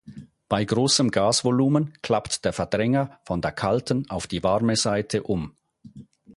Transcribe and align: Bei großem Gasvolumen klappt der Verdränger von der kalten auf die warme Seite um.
Bei 0.49 0.65
großem 0.65 1.11
Gasvolumen 1.11 1.93
klappt 2.01 2.43
der 2.43 2.53
Verdränger 2.53 3.19
von 3.23 3.39
der 3.39 3.51
kalten 3.51 4.09
auf 4.09 4.25
die 4.25 4.41
warme 4.41 4.75
Seite 4.75 5.21
um. 5.21 5.55